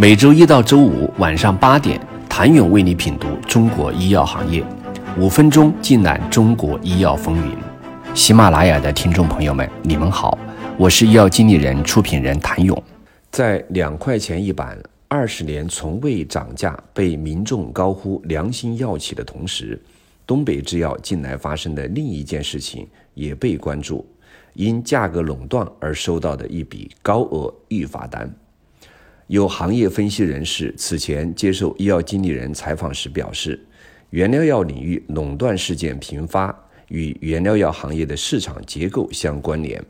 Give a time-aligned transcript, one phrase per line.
[0.00, 4.64] 每周一到周五晚上八点，谭勇为你品读中国医药行业，
[5.18, 7.56] 五分钟尽览中国医药风云。
[8.14, 10.38] 喜马拉雅的听众朋友们，你们好，
[10.78, 12.80] 我是医药经理人、出品人谭勇。
[13.32, 19.82] 在两块钱一板，二十年从未涨价，被民众高呼良心药企的同时，
[20.24, 24.06] 东北制药近来发生的另一件事情也被关注，
[24.52, 28.32] 因价格垄断而收到的一笔高额预罚单。
[29.28, 33.62] 有行业分析人士此前接受医药经理人采访时表示，
[34.08, 36.54] 原料药领域垄断事件频发，
[36.88, 39.84] 与原料药行业的市场结构相关联。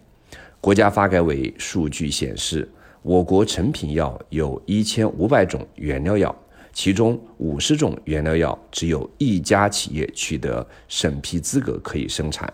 [0.60, 2.68] 国家发改委数据显示，
[3.00, 6.34] 我国成品药有一千五百种原料药，
[6.72, 12.52] 其中五十种原料药只有一家企业取得审批资格可以生产，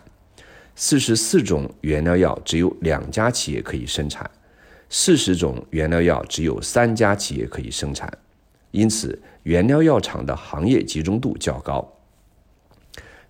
[0.75, 4.31] 四十四种原料药只有两家企业可以生产。
[4.97, 8.09] 四十种原料药只有三家企业可以生产，
[8.71, 11.85] 因此原料药厂的行业集中度较高。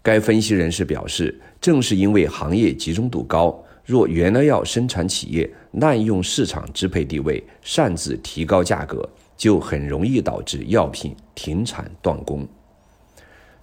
[0.02, 12.46] 该分析人士表示，正是因为行业集中度高，若原料药生产企业滥用市场支配地位，擅自提高价格，就很容易导致药品停产断供。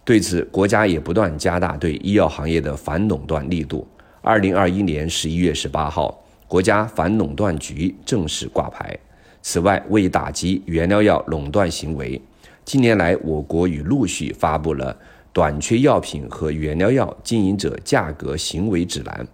[0.04, 3.88] 对此，国家也不断加大对医药行业的反垄断力度。
[4.24, 6.18] 二零二一年十一月十八号。
[6.52, 8.94] 国家反垄断局正式挂牌。
[9.42, 12.22] 此外，为打击原料药垄断行为，
[12.66, 14.94] 近年来我国已陆续发布了
[15.32, 19.26] 《短缺药品和原料药经营者价格行为指南》、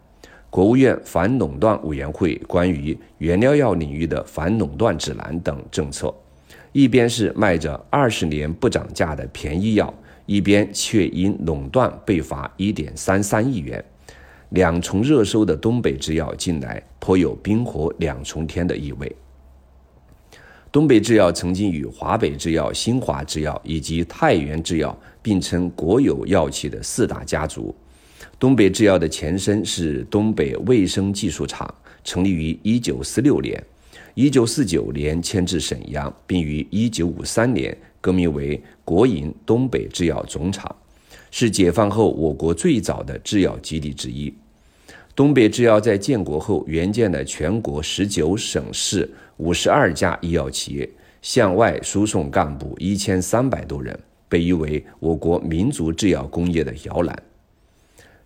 [0.51, 6.13] 国务院反垄断委员会关于原料药领域的反垄断指南等政策。
[6.71, 9.91] 一边是卖着二十年不涨价的便宜药，
[10.27, 13.83] 一边却因垄断被罚一点三三亿元。
[14.49, 19.13] 两重热搜的东北制药近来颇有冰火两重天的意味。
[20.71, 27.73] 东北制药曾经与华北制药、新华制药以及太原制药并称国有药企的四大家族。
[28.37, 33.61] 东北制药的前身是东北卫生技术厂，成立于一九四六年，
[34.13, 40.73] 一九四九年迁至沈阳，并于一九五三年更名为国营东北制药总厂。
[41.39, 44.33] 是解放后我国最早的制药基地之一。
[45.15, 50.89] 东北制药在建国后援建了全国十九省市五十二家医药企业，
[51.21, 53.95] 向外输送干部一千三百多人，
[54.27, 57.15] 被誉为我国民族制药工业的摇篮。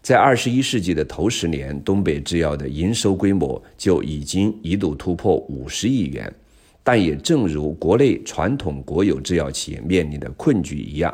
[0.01, 6.33] 在二十一世纪的头十年，东北制药的营收规模就已经一度突破五十亿元。
[6.81, 11.13] 但也正如国内传统国有制药企业面临的困局一样。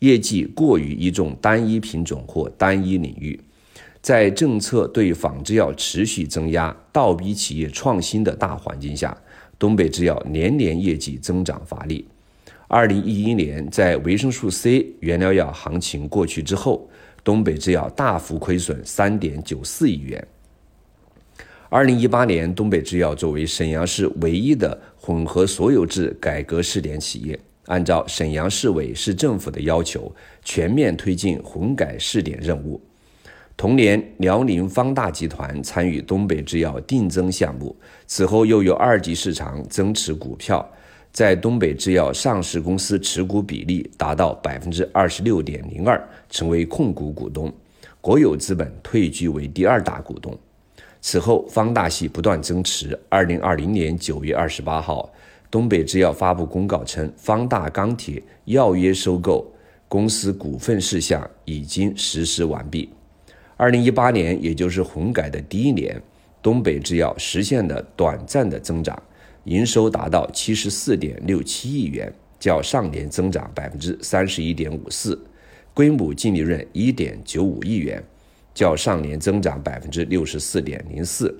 [0.00, 3.40] 业绩过于依重单一品种或单一领域，
[4.02, 9.16] 在政策对仿制药持续增压、倒逼企业创新的大环境下，
[9.58, 12.06] 东北制药年年业绩增长乏力。
[12.68, 16.90] 二零一一年，在维生素 C 原料药行情过去之后，
[17.22, 20.26] 东北制药大幅亏损三点九四亿元。
[21.68, 27.38] 二零一八年，东北制药作为沈阳市唯一的混合所有制改革试点企业。
[27.66, 30.12] 按照沈阳市委市政府的要求，
[30.44, 32.80] 全面推进混改试点任务。
[33.56, 37.74] 同年，辽宁方大集团参与东北制药定增项目，
[38.06, 40.68] 此后又有二级市场增持股票，
[41.10, 45.98] 在东北制药上市公司持股比例达到百分之二十六点零二，
[46.28, 47.50] 成为控股股东，
[48.00, 50.38] 国有资本退居为第二大股东。
[51.00, 52.98] 此后，方大系不断增持。
[53.08, 55.10] 二零二零年九月二十八号。
[55.50, 59.46] 东北制药发布公告称，方大钢铁要约收购
[59.88, 62.88] 公司股份事项已经实施完毕。
[63.56, 66.02] 二零一八年，也就是混改的第一年，
[66.42, 69.00] 东北制药实现了短暂的增长，
[69.44, 75.18] 营收达到七十四点六七亿元，较上年增长百分之三十一点五四，
[75.72, 78.02] 归母净利润一点九五亿元，
[78.52, 81.34] 较上年增长百分之六十四点零四。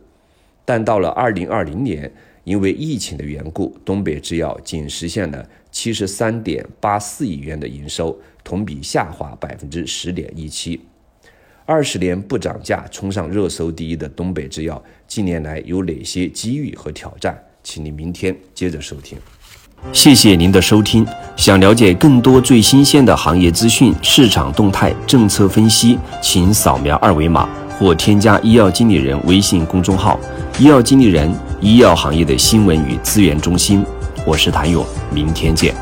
[0.64, 2.10] 但到了二零二零年，
[2.46, 10.80] 因为疫情的缘故，东北制药仅实现了七十三点八四亿元的营收，同比下滑百分之十点一七。
[11.64, 17.36] 二十年不涨价，冲上热搜第一的东北制药，近年来有哪些机遇和挑战？
[17.64, 19.18] 请您明天接着收听。
[19.92, 21.04] 谢谢您的收听。
[21.34, 30.18] 想了解更多最新鲜的行业资讯、市场动态、政策分析，请扫描二维码或添加医药经理人微信公众号
[30.58, 31.30] “医药经理人”。
[31.60, 33.84] 医药行业的新闻与资源中心，
[34.26, 35.74] 我是谭勇，明天见。